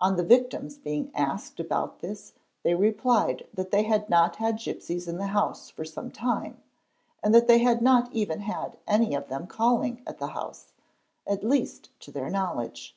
[0.00, 2.32] On the victims being asked about this
[2.62, 6.62] they replied that they had not had gipsies in the house for 'some time
[7.24, 11.90] and that they had not even had any of them calling at the house—at least
[12.02, 12.96] to their knowledge.